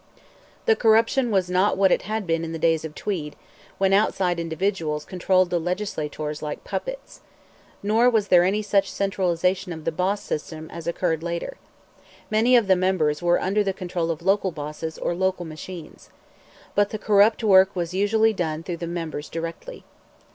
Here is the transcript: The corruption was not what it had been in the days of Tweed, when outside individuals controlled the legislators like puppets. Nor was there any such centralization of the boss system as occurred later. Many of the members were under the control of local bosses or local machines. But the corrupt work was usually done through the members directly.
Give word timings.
The 0.65 0.75
corruption 0.75 1.29
was 1.29 1.47
not 1.47 1.77
what 1.77 1.91
it 1.91 2.01
had 2.01 2.25
been 2.25 2.43
in 2.43 2.53
the 2.53 2.57
days 2.57 2.83
of 2.83 2.95
Tweed, 2.95 3.35
when 3.77 3.93
outside 3.93 4.39
individuals 4.39 5.05
controlled 5.05 5.51
the 5.51 5.59
legislators 5.59 6.41
like 6.41 6.63
puppets. 6.63 7.19
Nor 7.83 8.09
was 8.09 8.29
there 8.29 8.43
any 8.43 8.63
such 8.63 8.91
centralization 8.91 9.71
of 9.71 9.85
the 9.85 9.91
boss 9.91 10.19
system 10.23 10.71
as 10.71 10.87
occurred 10.87 11.21
later. 11.21 11.55
Many 12.31 12.55
of 12.55 12.65
the 12.65 12.75
members 12.75 13.21
were 13.21 13.39
under 13.39 13.63
the 13.63 13.73
control 13.73 14.09
of 14.09 14.23
local 14.23 14.49
bosses 14.51 14.97
or 14.97 15.13
local 15.13 15.45
machines. 15.45 16.09
But 16.73 16.89
the 16.89 16.97
corrupt 16.97 17.43
work 17.43 17.75
was 17.75 17.93
usually 17.93 18.33
done 18.33 18.63
through 18.63 18.77
the 18.77 18.87
members 18.87 19.29
directly. 19.29 19.83